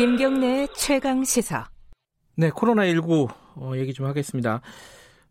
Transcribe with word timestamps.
김경래 0.00 0.66
최강 0.74 1.22
시사. 1.24 1.68
네, 2.34 2.48
코로나19 2.48 3.28
어, 3.56 3.72
얘기 3.76 3.92
좀 3.92 4.06
하겠습니다. 4.06 4.62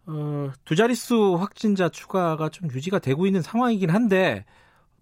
어, 0.05 0.51
두 0.63 0.75
자릿수 0.75 1.38
확진자 1.39 1.89
추가가 1.89 2.49
좀 2.49 2.70
유지가 2.71 2.99
되고 2.99 3.25
있는 3.25 3.41
상황이긴 3.41 3.89
한데 3.89 4.45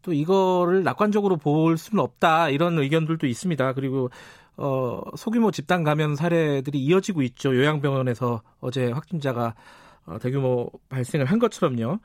또 0.03 0.13
이거를 0.13 0.83
낙관적으로 0.83 1.35
볼 1.35 1.77
수는 1.77 2.01
없다 2.01 2.47
이런 2.49 2.79
의견들도 2.79 3.27
있습니다. 3.27 3.73
그리고 3.73 4.09
어, 4.55 5.01
소규모 5.17 5.51
집단 5.51 5.83
감염 5.83 6.15
사례들이 6.15 6.79
이어지고 6.79 7.21
있죠. 7.23 7.53
요양병원에서 7.53 8.43
어제 8.61 8.89
확진자가 8.89 9.53
어, 10.05 10.17
대규모 10.17 10.71
발생을 10.87 11.25
한 11.25 11.39
것처럼요. 11.39 11.99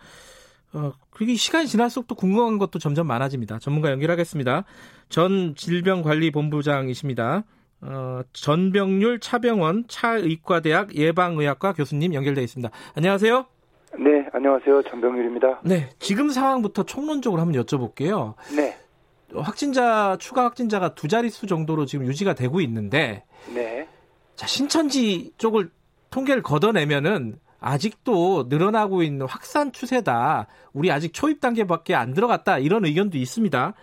어, 0.75 0.93
그리고 1.11 1.35
시간이 1.35 1.67
지날수록 1.67 2.07
또 2.07 2.15
궁금한 2.15 2.59
것도 2.59 2.79
점점 2.79 3.07
많아집니다. 3.07 3.59
전문가 3.59 3.91
연결하겠습니다. 3.91 4.65
전 5.09 5.55
질병관리본부장이십니다. 5.55 7.45
어, 7.83 8.21
전병률 8.33 9.21
차병원 9.21 9.85
차의과대학 9.89 10.95
예방의학과 10.95 11.73
교수님 11.73 12.15
연결되어 12.15 12.43
있습니다. 12.45 12.71
안녕하세요. 12.95 13.47
네, 13.99 14.27
안녕하세요. 14.33 14.83
전병률입니다. 14.85 15.61
네, 15.65 15.91
지금 15.99 16.31
상황부터 16.31 16.85
총론적으로 16.85 17.43
한번 17.43 17.63
여쭤볼게요. 17.63 18.35
네. 18.57 18.79
확진자 19.35 20.17
추가 20.19 20.45
확진자가 20.45 20.95
두 20.95 21.09
자릿수 21.09 21.47
정도로 21.47 21.85
지금 21.87 22.07
유지가 22.07 22.35
되고 22.35 22.61
있는데, 22.61 23.25
네. 23.53 23.89
자 24.35 24.47
신천지 24.47 25.33
쪽을 25.39 25.71
통계를 26.11 26.43
걷어내면은 26.43 27.39
아직도 27.63 28.45
늘어나고 28.49 29.03
있는 29.03 29.27
확산 29.27 29.73
추세다. 29.73 30.47
우리 30.75 30.91
아직 30.91 31.13
초입 31.15 31.41
단계밖에 31.41 31.95
안 31.95 32.13
들어갔다. 32.13 32.59
이런 32.59 32.85
의견도 32.85 33.19
있습니다. 33.19 33.75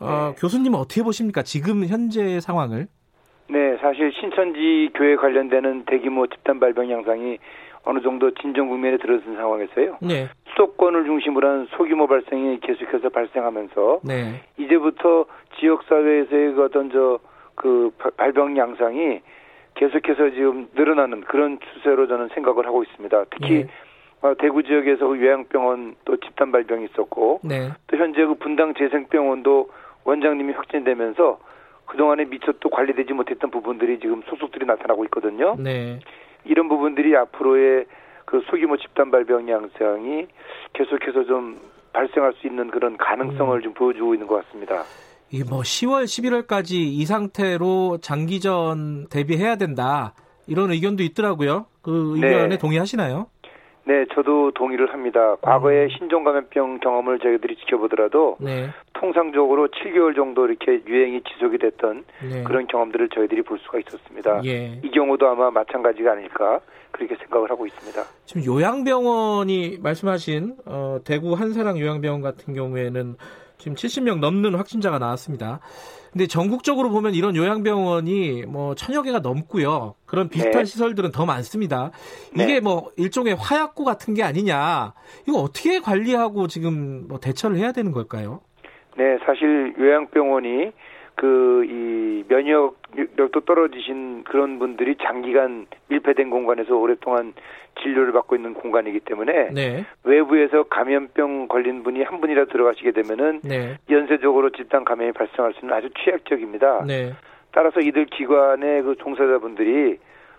어, 0.00 0.32
네. 0.34 0.40
교수님은 0.40 0.78
어떻게 0.78 1.02
보십니까? 1.02 1.42
지금 1.42 1.86
현재 1.86 2.40
상황을? 2.40 2.86
네, 3.48 3.76
사실 3.80 4.12
신천지 4.20 4.90
교회 4.94 5.16
관련되는 5.16 5.84
대규모 5.86 6.26
집단 6.26 6.60
발병 6.60 6.90
양상이 6.90 7.38
어느 7.84 8.00
정도 8.00 8.32
진정 8.34 8.68
국면에 8.68 8.96
들어선 8.98 9.34
상황에서요. 9.36 9.98
네, 10.02 10.28
수도권을 10.50 11.04
중심으로 11.04 11.48
한 11.48 11.66
소규모 11.76 12.06
발생이 12.06 12.60
계속해서 12.60 13.08
발생하면서 13.08 14.00
네, 14.04 14.42
이제부터 14.56 15.26
지역 15.58 15.82
사회에서의 15.84 16.54
그 16.54 16.64
어떤 16.64 16.90
저 16.90 17.18
그 17.54 17.90
발병 18.16 18.56
양상이 18.56 19.20
계속해서 19.74 20.30
지금 20.30 20.68
늘어나는 20.74 21.22
그런 21.22 21.58
추세로 21.60 22.06
저는 22.06 22.28
생각을 22.34 22.66
하고 22.66 22.82
있습니다. 22.82 23.24
특히 23.30 23.54
예. 23.56 23.68
어, 24.22 24.34
대구 24.38 24.62
지역에서 24.62 25.06
그 25.08 25.20
요양병원 25.20 25.96
또 26.04 26.16
집단 26.18 26.52
발병이 26.52 26.86
있었고 26.86 27.40
네, 27.42 27.70
또 27.88 27.96
현재 27.96 28.24
그 28.24 28.34
분당 28.34 28.72
재생병원도 28.74 29.70
원장님이 30.04 30.52
확진되면서 30.52 31.40
그동안에 31.86 32.24
미처 32.26 32.52
또 32.60 32.70
관리되지 32.70 33.12
못했던 33.12 33.50
부분들이 33.50 33.98
지금 33.98 34.22
소속들이 34.26 34.64
나타나고 34.64 35.04
있거든요. 35.06 35.56
네, 35.58 35.98
이런 36.44 36.68
부분들이 36.68 37.16
앞으로의 37.16 37.86
그 38.24 38.40
소규모 38.46 38.76
집단 38.76 39.10
발병 39.10 39.48
양상이 39.48 40.26
계속해서 40.72 41.24
좀 41.24 41.60
발생할 41.92 42.32
수 42.34 42.46
있는 42.46 42.70
그런 42.70 42.96
가능성을 42.96 43.58
음. 43.58 43.62
좀 43.62 43.74
보여주고 43.74 44.14
있는 44.14 44.26
것 44.26 44.44
같습니다. 44.46 44.84
이게 45.32 45.44
뭐 45.48 45.60
10월, 45.60 46.04
11월까지 46.04 46.72
이 46.72 47.06
상태로 47.06 47.98
장기전 48.02 49.08
대비해야 49.08 49.56
된다. 49.56 50.12
이런 50.46 50.70
의견도 50.70 51.02
있더라고요. 51.02 51.66
그 51.80 52.12
의견에 52.16 52.48
네. 52.48 52.58
동의하시나요? 52.58 53.26
네, 53.84 54.04
저도 54.14 54.52
동의를 54.52 54.92
합니다. 54.92 55.36
과거에 55.40 55.84
음. 55.84 55.88
신종감염병 55.88 56.80
경험을 56.80 57.18
저희들이 57.18 57.56
지켜보더라도 57.56 58.36
네, 58.40 58.68
통상적으로 58.92 59.68
7개월 59.68 60.14
정도 60.14 60.46
이렇게 60.46 60.82
유행이 60.86 61.22
지속이 61.22 61.58
됐던 61.58 62.04
네. 62.30 62.42
그런 62.44 62.66
경험들을 62.68 63.08
저희들이 63.08 63.42
볼 63.42 63.58
수가 63.58 63.78
있었습니다. 63.80 64.42
예. 64.44 64.78
이 64.84 64.90
경우도 64.90 65.26
아마 65.26 65.50
마찬가지가 65.50 66.12
아닐까 66.12 66.60
그렇게 66.92 67.16
생각을 67.16 67.50
하고 67.50 67.66
있습니다. 67.66 68.02
지금 68.26 68.44
요양병원이 68.44 69.78
말씀하신 69.82 70.56
어, 70.66 70.98
대구 71.04 71.32
한사랑 71.32 71.80
요양병원 71.80 72.20
같은 72.20 72.54
경우에는 72.54 73.16
지금 73.62 73.76
70명 73.76 74.18
넘는 74.18 74.56
확진자가 74.56 74.98
나왔습니다. 74.98 75.60
근데 76.10 76.26
전국적으로 76.26 76.90
보면 76.90 77.14
이런 77.14 77.36
요양병원이 77.36 78.46
뭐 78.48 78.74
천여 78.74 79.02
개가 79.02 79.20
넘고요. 79.20 79.94
그런 80.04 80.28
비슷한 80.28 80.52
네. 80.52 80.64
시설들은 80.64 81.12
더 81.12 81.24
많습니다. 81.26 81.92
이게 82.34 82.54
네. 82.54 82.60
뭐 82.60 82.90
일종의 82.96 83.36
화약고 83.36 83.84
같은 83.84 84.14
게 84.14 84.24
아니냐. 84.24 84.94
이거 85.28 85.38
어떻게 85.38 85.78
관리하고 85.78 86.48
지금 86.48 87.06
뭐 87.06 87.20
대처를 87.20 87.56
해야 87.56 87.70
되는 87.70 87.92
걸까요? 87.92 88.40
네, 88.98 89.16
사실 89.24 89.72
요양병원이 89.78 90.72
그 91.14 91.52
이 91.64 92.24
면역력도 92.28 93.40
떨어지신 93.40 94.24
그런 94.24 94.58
분들이 94.58 94.96
장기간 94.96 95.66
밀폐된 95.88 96.30
공간에서 96.30 96.76
오랫동안 96.76 97.34
진료를 97.80 98.12
받고 98.12 98.36
있는 98.36 98.54
공간이기 98.54 99.00
때문에 99.00 99.50
네, 99.52 99.84
외부에서 100.04 100.64
감염병 100.64 101.48
걸린 101.48 101.82
분이 101.82 102.02
한 102.02 102.20
분이라 102.20 102.46
들어가시게 102.46 102.92
되면은 102.92 103.40
네, 103.44 103.78
연쇄적으로 103.90 104.50
집단 104.50 104.84
감염이 104.84 105.12
발생할 105.12 105.54
수 105.54 105.60
있는 105.60 105.74
아주 105.74 105.88
취약적입니다. 106.04 106.84
네, 106.86 107.12
따라서 107.52 107.80
이들 107.80 108.06
기관의 108.06 108.82
그 108.82 108.96
종사자분들이 108.96 109.98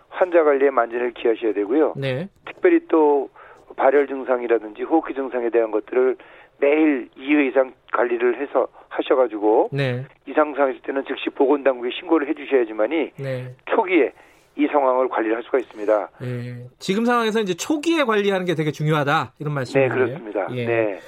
환자 0.10 0.44
관리에 0.44 0.70
만전을 0.70 1.12
기하셔야 1.14 1.54
되고요. 1.54 1.94
네, 1.98 2.28
특별히 2.46 2.82
또 2.88 3.30
발열 3.76 4.08
증상이라든지 4.08 4.84
호흡기 4.84 5.16
증상에 5.16 5.50
대한 5.50 5.72
것들을 5.72 6.18
매일 6.60 7.10
2회 7.18 7.50
이상 7.50 7.74
관리를 7.92 8.40
해서 8.40 8.68
하셔가지고 8.98 9.70
네, 9.72 10.06
이상상이 10.28 10.72
있을 10.74 10.82
때는 10.84 11.04
즉시 11.08 11.30
보건당국에 11.30 11.90
신고를 12.00 12.28
해주셔야지만이 12.30 13.12
네. 13.18 13.56
초기에 13.66 14.14
이 14.56 14.68
상황을 14.68 15.10
관리를 15.10 15.36
할 15.36 15.44
수가 15.44 15.58
있습니다. 15.60 16.10
예. 16.22 16.68
지금 16.78 17.06
상황에서 17.06 17.40
이제 17.40 17.56
초기에 17.56 18.04
관리하는 18.04 18.46
게 18.46 18.54
되게 18.54 18.72
중요하다 18.72 19.34
이런 19.40 19.52
네, 19.52 19.56
말씀이에요. 19.56 19.90
그렇습니다. 19.90 20.48
예. 20.52 20.66
네. 20.66 21.00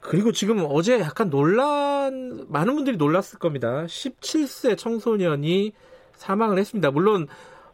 그리고 0.00 0.30
지금 0.30 0.64
어제 0.68 1.00
약간 1.00 1.30
논란 1.30 2.46
많은 2.48 2.76
분들이 2.76 2.96
놀랐을 2.96 3.40
겁니다. 3.40 3.84
17세 3.86 4.78
청소년이 4.78 5.72
사망을 6.12 6.58
했습니다. 6.58 6.92
물론 6.92 7.26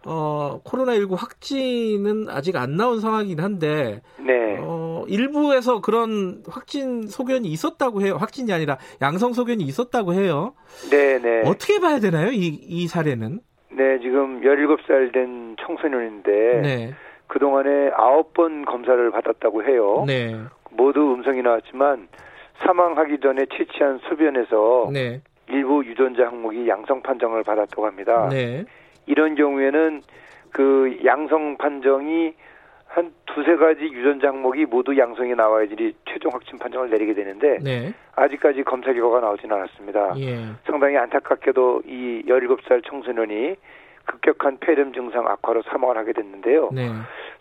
어, 0.06 0.60
코로나19 0.64 1.16
확진은 1.16 2.28
아직 2.28 2.56
안 2.56 2.76
나온 2.76 3.00
상황이긴 3.00 3.40
한데 3.40 4.02
네. 4.18 4.58
어, 4.60 5.04
일부에서 5.08 5.80
그런 5.80 6.42
확진 6.48 7.06
소견이 7.06 7.48
있었다고 7.48 8.02
해요. 8.02 8.16
확진이 8.18 8.52
아니라 8.52 8.78
양성 9.00 9.32
소견이 9.32 9.64
있었다고 9.64 10.14
해요. 10.14 10.54
네, 10.90 11.18
네. 11.18 11.42
어떻게 11.44 11.80
봐야 11.80 11.98
되나요? 11.98 12.30
이, 12.30 12.46
이 12.46 12.88
사례는? 12.88 13.40
네, 13.70 13.98
지금 14.00 14.40
17살 14.42 15.12
된 15.12 15.56
청소년인데 15.64 16.30
네. 16.62 16.94
그동안에 17.26 17.90
9번 17.90 18.66
검사를 18.66 19.10
받았다고 19.10 19.64
해요. 19.64 20.04
네. 20.06 20.36
모두 20.70 21.14
음성이 21.14 21.42
나왔지만 21.42 22.08
사망하기 22.64 23.20
전에 23.20 23.46
채취한 23.46 24.00
소변에서 24.08 24.90
네. 24.92 25.22
일부 25.48 25.84
유전자 25.84 26.26
항목이 26.26 26.68
양성 26.68 27.02
판정을 27.02 27.42
받았다고 27.42 27.86
합니다. 27.86 28.28
네. 28.30 28.64
이런 29.06 29.34
경우에는 29.34 30.02
그 30.50 30.98
양성 31.04 31.56
판정이 31.56 32.34
한 32.86 33.10
두세 33.26 33.56
가지 33.56 33.84
유전자 33.84 34.28
항목이 34.28 34.66
모두 34.66 34.96
양성이 34.98 35.34
나와야지 35.34 35.94
최종 36.04 36.30
확진 36.34 36.58
판정을 36.58 36.90
내리게 36.90 37.14
되는데 37.14 37.58
네. 37.62 37.94
아직까지 38.16 38.64
검사 38.64 38.92
결과가 38.92 39.20
나오지는 39.20 39.56
않았습니다. 39.56 40.14
예. 40.18 40.44
상당히 40.66 40.98
안타깝게도 40.98 41.82
이 41.86 42.22
17살 42.28 42.84
청소년이 42.86 43.56
급격한 44.04 44.58
폐렴 44.60 44.92
증상 44.92 45.26
악화로 45.26 45.62
사망을 45.62 45.96
하게 45.96 46.12
됐는데요. 46.12 46.68
네. 46.72 46.90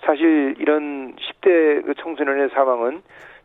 사실 0.05 0.55
이런 0.57 1.15
10대 1.15 1.85
그 1.85 1.95
청소년의 2.01 2.49
사망은 2.53 3.01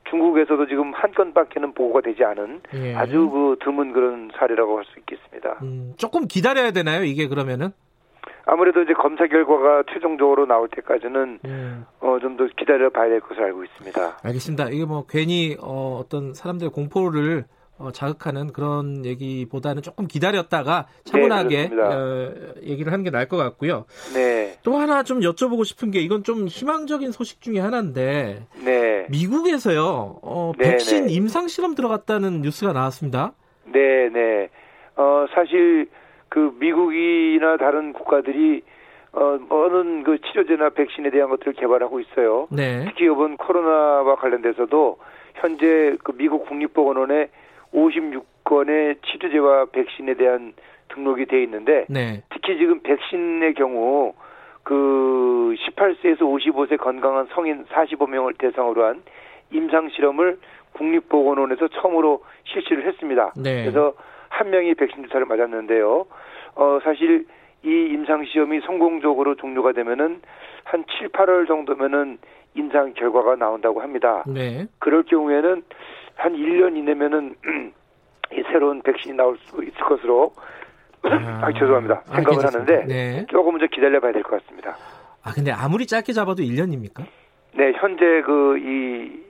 중국에서도 0.08 0.66
지금 0.68 0.92
한 0.94 1.12
건밖에는 1.12 1.72
보고가 1.72 2.02
되지 2.02 2.22
않은 2.22 2.60
예. 2.74 2.94
아주 2.94 3.28
그 3.28 3.56
드문 3.64 3.92
그런 3.92 4.30
사례라고 4.36 4.76
할 4.78 4.84
수 4.84 5.00
있겠습니다. 5.00 5.58
음, 5.62 5.94
조금 5.96 6.28
기다려야 6.28 6.70
되나요? 6.70 7.02
이게 7.02 7.26
그러면은? 7.26 7.70
아무래도 8.46 8.80
이제 8.82 8.92
검사 8.92 9.26
결과가 9.26 9.82
최종적으로 9.92 10.46
나올 10.46 10.68
때까지는 10.68 11.40
음, 11.44 11.84
어, 12.00 12.18
좀 12.20 12.36
더 12.36 12.46
기다려 12.56 12.90
봐야 12.90 13.08
될 13.08 13.20
것을 13.20 13.42
알고 13.42 13.64
있습니다. 13.64 14.18
알겠습니다. 14.22 14.68
이게 14.70 14.84
뭐 14.84 15.04
괜히 15.08 15.56
어, 15.60 15.98
어떤 16.02 16.32
사람들의 16.34 16.70
공포를 16.70 17.44
어, 17.78 17.90
자극하는 17.92 18.52
그런 18.52 19.04
얘기보다는 19.04 19.82
조금 19.82 20.06
기다렸다가 20.06 20.86
차분하게 21.04 21.68
그렇습니다. 21.70 21.98
어, 21.98 22.32
얘기를 22.62 22.92
하는 22.92 23.04
게 23.04 23.10
나을 23.10 23.26
것 23.28 23.36
같고요. 23.36 23.84
네, 24.14 24.54
또 24.62 24.76
하나 24.76 25.02
좀 25.02 25.20
여쭤보고 25.20 25.64
싶은 25.64 25.90
게 25.90 26.00
이건 26.00 26.22
좀 26.24 26.46
희망적인 26.46 27.10
소식 27.12 27.40
중에 27.40 27.58
하나인데 27.58 28.46
네, 28.64 29.06
미국에서요 29.10 30.20
어, 30.22 30.52
네, 30.58 30.70
백신 30.72 31.06
네. 31.06 31.12
임상 31.14 31.48
실험 31.48 31.74
들어갔다는 31.74 32.42
뉴스가 32.42 32.72
나왔습니다. 32.72 33.32
네, 33.64 34.08
네. 34.10 34.48
어, 34.96 35.26
사실 35.34 35.88
그 36.28 36.54
미국이나 36.58 37.56
다른 37.56 37.92
국가들이 37.92 38.62
어, 39.12 39.38
어느 39.48 40.02
그 40.02 40.18
치료제나 40.20 40.70
백신에 40.70 41.10
대한 41.10 41.30
것들을 41.30 41.54
개발하고 41.54 42.00
있어요. 42.00 42.48
네, 42.50 42.84
특히 42.84 43.06
이번 43.06 43.36
코로나와 43.36 44.16
관련돼서도 44.16 44.98
현재 45.36 45.96
그 46.02 46.12
미국 46.12 46.46
국립보건원에 46.46 47.28
주권의 48.46 48.96
치료제와 49.04 49.66
백신에 49.66 50.14
대한 50.14 50.54
등록이 50.88 51.26
돼 51.26 51.42
있는데 51.42 51.84
네. 51.88 52.22
특히 52.30 52.56
지금 52.58 52.80
백신의 52.80 53.54
경우 53.54 54.14
그 54.62 55.54
18세에서 55.58 56.20
55세 56.20 56.78
건강한 56.78 57.26
성인 57.32 57.64
45명을 57.66 58.38
대상으로 58.38 58.84
한 58.84 59.02
임상 59.50 59.90
실험을 59.90 60.38
국립보건원에서 60.72 61.68
처음으로 61.68 62.22
실시를 62.44 62.86
했습니다. 62.86 63.32
네. 63.36 63.62
그래서 63.62 63.94
한 64.36 64.50
명이 64.50 64.74
백신 64.74 65.04
주사를 65.04 65.24
맞았는데요. 65.26 66.06
어 66.56 66.78
사실 66.84 67.26
이 67.64 67.68
임상 67.68 68.24
시험이 68.26 68.60
성공적으로 68.60 69.34
종료가 69.36 69.72
되면은 69.72 70.20
한 70.64 70.84
7, 70.98 71.08
8월 71.08 71.46
정도면은 71.48 72.18
임상 72.54 72.92
결과가 72.94 73.36
나온다고 73.36 73.80
합니다. 73.80 74.22
네. 74.26 74.66
그럴 74.78 75.04
경우에는 75.04 75.62
한 76.16 76.32
1년 76.34 76.76
이내면은 76.76 77.34
이 78.32 78.42
새로운 78.52 78.82
백신이 78.82 79.16
나올 79.16 79.38
수 79.38 79.62
있을 79.62 79.74
것으로 79.80 80.32
아, 81.04 81.50
죄송합니다. 81.52 82.02
생각을 82.06 82.38
알겠습니다. 82.44 82.48
하는데 82.74 82.86
네. 82.86 83.26
조금 83.28 83.58
더 83.58 83.66
기다려 83.66 84.00
봐야 84.00 84.12
될 84.12 84.22
것 84.22 84.42
같습니다. 84.42 84.76
아, 85.24 85.32
근데 85.34 85.50
아무리 85.50 85.86
짧게 85.86 86.12
잡아도 86.12 86.42
1년입니까? 86.42 87.04
네, 87.54 87.72
현재 87.76 88.22
그 88.22 88.58
이 88.58 89.25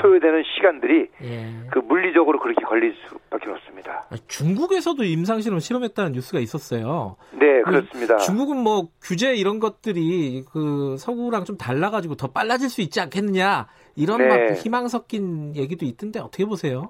소요되는 0.00 0.42
시간들이 0.54 1.08
예. 1.22 1.46
그 1.70 1.78
물리적으로 1.78 2.38
그렇게 2.38 2.62
걸릴 2.64 2.94
수밖에 3.06 3.50
없습니다. 3.50 4.06
아, 4.10 4.16
중국에서도 4.26 5.02
임상실험 5.02 5.60
실험했다는 5.60 6.12
뉴스가 6.12 6.38
있었어요. 6.40 7.16
네, 7.32 7.62
그렇습니다. 7.62 8.16
중국은 8.18 8.58
뭐 8.58 8.88
규제 9.02 9.34
이런 9.34 9.60
것들이 9.60 10.44
그 10.50 10.96
서구랑 10.98 11.44
좀 11.44 11.56
달라가지고 11.56 12.16
더 12.16 12.28
빨라질 12.28 12.68
수 12.68 12.80
있지 12.80 13.00
않겠느냐 13.00 13.66
이런 13.96 14.18
네. 14.18 14.28
막 14.28 14.56
희망 14.56 14.88
섞인 14.88 15.54
얘기도 15.56 15.84
있던데 15.84 16.20
어떻게 16.20 16.44
보세요? 16.44 16.86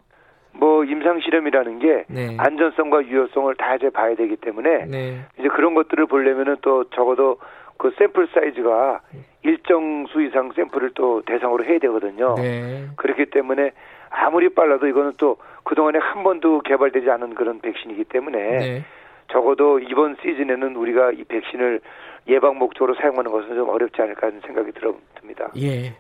뭐 0.53 0.85
임상 0.85 1.21
실험이라는 1.21 1.79
게 1.81 2.05
네. 2.09 2.37
안전성과 2.39 3.06
유효성을 3.06 3.55
다 3.56 3.75
이제 3.75 3.91
봐야 3.91 4.15
되기 4.15 4.37
때문에 4.37 4.87
네. 4.87 5.27
이제 5.39 5.49
그런 5.49 5.75
것들을 5.75 6.06
보려면은 6.06 6.56
또 6.62 6.85
적어도 6.91 7.39
그 7.76 7.93
샘플 7.99 8.29
사이즈가 8.32 9.00
일정 9.43 10.06
수 10.06 10.23
이상 10.23 10.53
샘플을 10.53 10.93
또 10.94 11.23
대상으로 11.23 11.65
해야 11.65 11.79
되거든요. 11.79 12.35
네. 12.37 12.87
그렇기 12.97 13.26
때문에 13.26 13.73
아무리 14.11 14.49
빨라도 14.49 14.87
이거는 14.87 15.12
또 15.19 15.37
그동안에 15.65 15.99
한 15.99 16.23
번도 16.23 16.61
개발되지 16.61 17.11
않은 17.11 17.35
그런 17.35 17.61
백신이기 17.61 18.05
때문에 18.05 18.38
네. 18.38 18.85
적어도 19.32 19.79
이번 19.81 20.17
시즌에는 20.23 20.76
우리가 20.76 21.12
이 21.12 21.25
백신을 21.25 21.81
예방 22.29 22.56
목적으로 22.59 22.94
사용하는 22.94 23.31
것은 23.31 23.55
좀 23.55 23.69
어렵지 23.69 24.00
않을까 24.00 24.29
하는 24.29 24.41
생각이 24.47 24.73
들어듭니다. 24.73 25.50
예. 25.59 25.94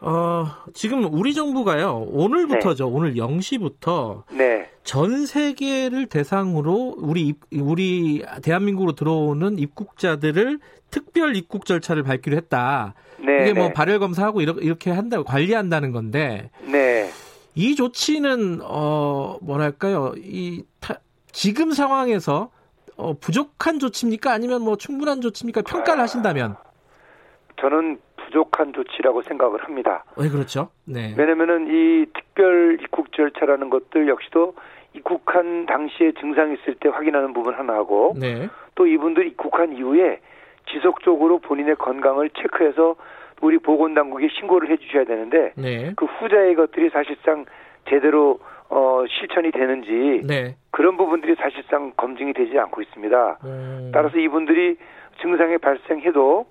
어, 0.00 0.44
지금 0.72 1.04
우리 1.12 1.34
정부가요, 1.34 2.06
오늘부터죠, 2.10 2.88
오늘 2.88 3.14
0시부터 3.14 4.22
네, 4.32 4.70
전 4.84 5.26
세계를 5.26 6.06
대상으로 6.06 6.94
우리, 6.98 7.22
입- 7.26 7.40
우리 7.60 8.24
대한민국으로 8.42 8.92
들어오는 8.92 9.58
입국자들을 9.58 10.58
특별 10.90 11.36
입국 11.36 11.66
절차를 11.66 12.02
밟기로 12.04 12.36
했다. 12.36 12.94
네, 13.18 13.42
이게 13.42 13.52
뭐 13.52 13.66
네. 13.68 13.72
발열 13.74 13.98
검사하고 13.98 14.40
이렇게, 14.40 14.64
이렇게 14.64 14.90
한다, 14.90 15.22
관리한다는 15.22 15.90
건데, 15.92 16.50
네. 16.64 17.10
이 17.56 17.74
조치는, 17.74 18.60
어, 18.62 19.36
뭐랄까요, 19.42 20.14
이, 20.16 20.62
타- 20.80 21.00
지금 21.32 21.72
상황에서 21.72 22.50
어, 22.98 23.14
부족한 23.14 23.78
조치입니까? 23.78 24.32
아니면 24.32 24.62
뭐 24.62 24.76
충분한 24.76 25.20
조치입니까? 25.20 25.62
평가를 25.62 26.02
하신다면. 26.02 26.56
저는 27.60 27.98
부족한 28.16 28.72
조치라고 28.72 29.22
생각을 29.22 29.64
합니다. 29.64 30.04
왜 30.16 30.28
그렇죠? 30.28 30.68
네. 30.84 31.14
왜냐면은 31.16 31.68
이 31.68 32.06
특별 32.12 32.78
입국 32.82 33.12
절차라는 33.12 33.70
것들 33.70 34.08
역시도 34.08 34.54
입국한 34.94 35.66
당시에 35.66 36.12
증상이 36.20 36.54
있을 36.54 36.74
때 36.74 36.88
확인하는 36.88 37.32
부분 37.32 37.54
하나하고 37.54 38.14
네. 38.18 38.48
또 38.74 38.86
이분들이 38.86 39.28
입국한 39.28 39.72
이후에 39.72 40.20
지속적으로 40.70 41.38
본인의 41.38 41.76
건강을 41.76 42.30
체크해서 42.30 42.96
우리 43.40 43.58
보건당국에 43.58 44.28
신고를 44.38 44.70
해주셔야 44.70 45.04
되는데 45.04 45.52
네. 45.56 45.92
그 45.96 46.04
후자의 46.04 46.56
것들이 46.56 46.90
사실상 46.90 47.44
제대로 47.88 48.40
어, 48.70 49.04
실천이 49.08 49.50
되는지 49.50 50.22
네. 50.26 50.56
그런 50.70 50.96
부분들이 50.96 51.34
사실상 51.36 51.92
검증이 51.96 52.32
되지 52.34 52.58
않고 52.58 52.82
있습니다. 52.82 53.38
음, 53.44 53.90
따라서 53.94 54.18
이분들이 54.18 54.76
증상이 55.22 55.58
발생해도 55.58 56.46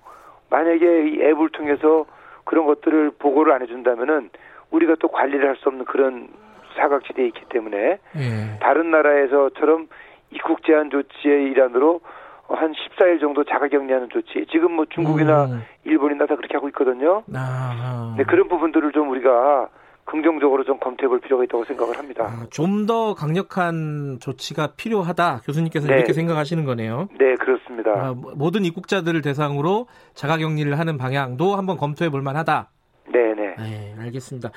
만약에 0.50 1.08
이 1.08 1.22
앱을 1.22 1.50
통해서 1.50 2.06
그런 2.44 2.66
것들을 2.66 3.12
보고를 3.18 3.52
안 3.52 3.62
해준다면은 3.62 4.30
우리가 4.70 4.96
또 5.00 5.08
관리를 5.08 5.48
할 5.48 5.56
수 5.56 5.68
없는 5.68 5.84
그런 5.84 6.28
사각지대에 6.76 7.26
있기 7.26 7.44
때문에 7.48 7.98
예. 8.16 8.58
다른 8.60 8.90
나라에서처럼 8.90 9.88
입국 10.30 10.62
제한 10.64 10.90
조치의 10.90 11.44
일환으로 11.50 12.00
한 12.48 12.72
14일 12.72 13.20
정도 13.20 13.44
자가격리하는 13.44 14.08
조치. 14.10 14.46
지금 14.50 14.72
뭐 14.72 14.86
중국이나 14.88 15.46
음. 15.46 15.62
일본이나 15.84 16.26
다 16.26 16.36
그렇게 16.36 16.54
하고 16.54 16.68
있거든요. 16.68 17.22
아, 17.34 18.14
네, 18.16 18.24
그런 18.24 18.48
부분들을 18.48 18.92
좀 18.92 19.10
우리가 19.10 19.68
긍정적으로 20.10 20.64
좀 20.64 20.78
검토해 20.80 21.08
볼 21.08 21.20
필요가 21.20 21.44
있다고 21.44 21.64
생각을 21.64 21.98
합니다. 21.98 22.24
아, 22.24 22.46
좀더 22.50 23.14
강력한 23.14 24.18
조치가 24.20 24.68
필요하다. 24.76 25.42
교수님께서 25.44 25.86
네. 25.86 25.94
이렇게 25.94 26.12
생각하시는 26.12 26.64
거네요. 26.64 27.08
네, 27.18 27.34
그렇습니다. 27.36 27.90
아, 27.90 28.14
모든 28.14 28.64
입국자들을 28.64 29.20
대상으로 29.22 29.86
자가 30.14 30.38
격리를 30.38 30.78
하는 30.78 30.96
방향도 30.96 31.56
한번 31.56 31.76
검토해 31.76 32.10
볼 32.10 32.22
만하다. 32.22 32.70
네, 33.12 33.34
네. 33.34 33.54
네, 33.58 33.94
알겠습니다. 33.98 34.50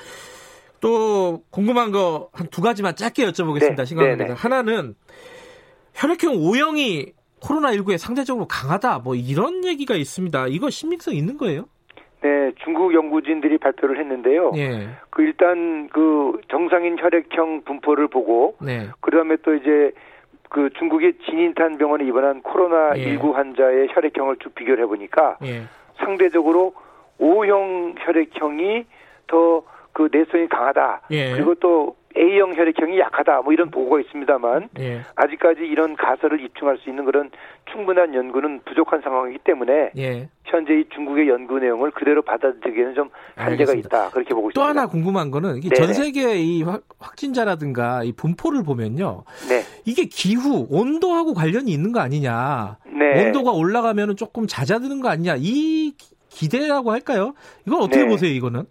또 0.80 1.44
궁금한 1.52 1.92
거 1.92 2.30
한 2.34 2.48
두 2.50 2.62
가지만 2.62 2.96
짧게 2.96 3.26
여쭤보겠습니다. 3.28 3.78
네, 3.78 3.86
시간 3.86 4.18
네, 4.18 4.26
네. 4.28 4.34
하나는 4.34 4.96
혈액형 5.94 6.36
O형이 6.38 7.14
코로나19에 7.42 7.98
상대적으로 7.98 8.48
강하다. 8.48 9.00
뭐 9.00 9.16
이런 9.16 9.66
얘기가 9.66 9.96
있습니다. 9.96 10.48
이거 10.48 10.70
신빙성 10.70 11.14
있는 11.16 11.38
거예요? 11.38 11.66
네, 12.22 12.52
중국 12.64 12.94
연구진들이 12.94 13.58
발표를 13.58 13.98
했는데요. 13.98 14.52
예. 14.56 14.90
그 15.10 15.24
일단 15.24 15.90
그 15.90 16.40
정상인 16.50 16.98
혈액형 17.00 17.64
분포를 17.64 18.08
보고 18.08 18.56
네. 18.62 18.88
그다음에 19.00 19.38
또 19.44 19.56
이제 19.56 19.92
그 20.50 20.70
중국의 20.78 21.14
진인탄 21.26 21.78
병원에 21.78 22.06
입원한 22.06 22.42
코로나 22.42 22.96
예. 22.98 23.04
19 23.04 23.32
환자의 23.32 23.88
혈액형을 23.92 24.38
쭉 24.38 24.54
비교를 24.54 24.84
해 24.84 24.88
보니까 24.88 25.38
예. 25.44 25.64
상대적으로 25.98 26.74
O형 27.20 27.96
혈액형이 28.00 28.86
더 29.28 29.64
그 29.94 30.10
내성이 30.12 30.48
강하다. 30.48 31.02
예. 31.12 31.34
그리고 31.34 31.56
또 31.56 31.96
A형 32.18 32.54
혈액형이 32.56 33.00
약하다. 33.00 33.42
뭐 33.42 33.54
이런 33.54 33.70
보고가 33.72 34.02
있습니다만 34.02 34.70
예. 34.80 35.02
아직까지 35.16 35.62
이런 35.62 35.96
가설을 35.96 36.42
입증할 36.42 36.78
수 36.80 36.90
있는 36.90 37.06
그런 37.06 37.30
충분한 37.72 38.14
연구는 38.14 38.62
부족한 38.66 39.02
상황이기 39.02 39.40
때문에 39.44 39.92
예. 39.98 40.30
현재 40.46 40.74
이 40.74 40.86
중국의 40.94 41.30
연구 41.30 41.60
내용을 41.60 41.92
그대로 41.92 42.22
받아들이기에는 42.22 42.94
좀 42.96 43.10
한계가. 43.36 43.74
있다. 43.74 44.10
그렇게 44.10 44.34
보고 44.34 44.52
또 44.54 44.62
있습니다. 44.62 44.68
하나 44.70 44.88
궁금한 44.88 45.32
거는 45.32 45.58
이게 45.58 45.70
네네. 45.70 45.86
전 45.86 45.94
세계 45.94 46.36
이 46.38 46.64
확- 46.64 46.84
확진자라든가 47.00 48.04
이 48.04 48.12
분포를 48.12 48.64
보면요. 48.64 49.24
네. 49.48 49.62
이게 49.86 50.06
기후, 50.06 50.68
온도하고 50.70 51.34
관련이 51.34 51.72
있는 51.72 51.92
거 51.94 52.02
아니냐. 52.02 52.78
네. 52.88 53.26
온도가 53.26 53.52
올라가면 53.52 54.18
조금 54.18 54.46
잦아드는 54.48 55.00
거 55.02 55.08
아니냐. 55.10 55.36
이 55.38 55.94
기- 55.98 56.16
기대라고 56.30 56.92
할까요? 56.92 57.34
이건 57.66 57.82
어떻게 57.82 58.04
네. 58.04 58.08
보세요, 58.08 58.32
이거는? 58.32 58.64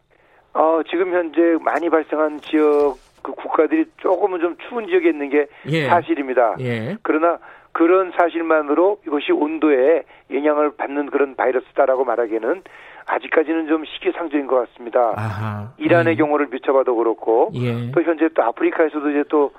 어, 0.53 0.81
지금 0.91 1.13
현재 1.15 1.41
많이 1.63 1.89
발생한 1.89 2.41
지역 2.41 2.97
그 3.23 3.33
국가들이 3.33 3.87
조금은 3.99 4.41
좀 4.41 4.57
추운 4.69 4.87
지역에 4.87 5.09
있는 5.09 5.31
게 5.31 5.47
예. 5.69 5.87
사실입니다. 5.87 6.57
예. 6.61 6.97
그러나 7.03 7.39
그런 7.73 8.13
사실만으로 8.17 8.99
이것이 9.07 9.33
온도에 9.33 10.03
영향을 10.33 10.73
받는 10.77 11.11
그런 11.11 11.37
바이러스다라고 11.37 12.05
말하기에는 12.05 12.63
아직까지는 13.07 13.67
좀 13.69 13.85
시기상조인 13.85 14.47
것 14.47 14.69
같습니다. 14.69 15.15
아하. 15.17 15.73
이란의 15.79 16.13
예. 16.13 16.17
경우를 16.17 16.51
비춰봐도 16.51 16.95
그렇고 16.97 17.51
예. 17.55 17.91
또 17.93 18.03
현재 18.03 18.29
또 18.35 18.43
아프리카에서도 18.43 19.11
이제 19.11 19.25
또 19.29 19.53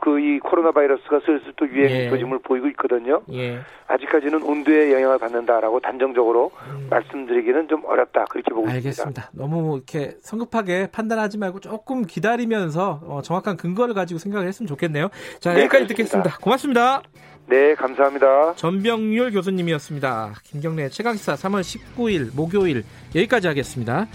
그이 0.00 0.38
코로나 0.38 0.70
바이러스가 0.72 1.20
슬슬 1.26 1.52
또 1.56 1.68
유행 1.68 1.90
예. 1.90 2.08
조짐을 2.08 2.38
보이고 2.38 2.68
있거든요. 2.68 3.20
예. 3.32 3.58
아직까지는 3.88 4.42
온도에 4.42 4.92
영향을 4.92 5.18
받는다라고 5.18 5.80
단정적으로 5.80 6.50
음. 6.70 6.86
말씀드리기는 6.88 7.68
좀 7.68 7.84
어렵다 7.84 8.24
그렇게 8.30 8.50
보고 8.50 8.66
있습니다. 8.68 8.76
알겠습니다. 8.76 9.30
너무 9.32 9.76
이렇게 9.76 10.16
성급하게 10.22 10.88
판단하지 10.92 11.38
말고 11.38 11.60
조금 11.60 12.04
기다리면서 12.04 13.00
어, 13.04 13.22
정확한 13.22 13.56
근거를 13.56 13.94
가지고 13.94 14.18
생각을 14.18 14.46
했으면 14.46 14.66
좋겠네요. 14.68 15.08
자, 15.40 15.52
네, 15.52 15.60
여기까지 15.60 15.86
그렇습니다. 15.86 15.88
듣겠습니다. 15.88 16.38
고맙습니다. 16.38 17.02
네, 17.46 17.74
감사합니다. 17.74 18.54
전병률 18.54 19.32
교수님이었습니다. 19.32 20.34
김경래 20.44 20.88
최강시사 20.90 21.34
3월 21.34 21.60
19일 21.60 22.34
목요일 22.36 22.84
여기까지 23.14 23.48
하겠습니다. 23.48 24.06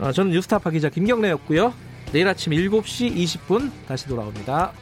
어, 0.00 0.12
저는 0.12 0.32
뉴스타파 0.32 0.70
기자 0.70 0.88
김경래였고요. 0.88 1.87
내일 2.12 2.26
아침 2.28 2.52
7시 2.52 3.14
20분 3.14 3.70
다시 3.86 4.06
돌아옵니다. 4.06 4.72